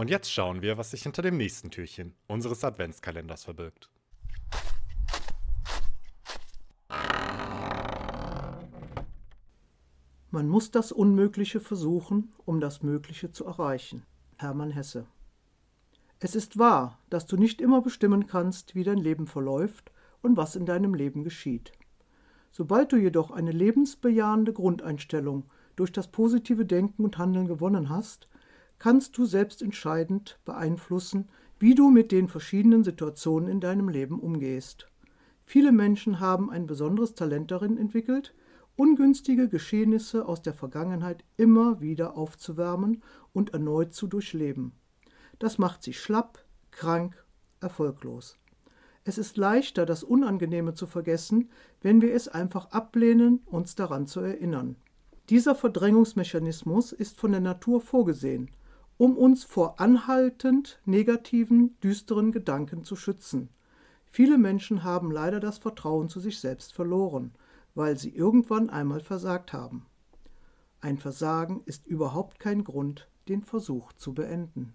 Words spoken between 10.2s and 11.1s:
Man muss das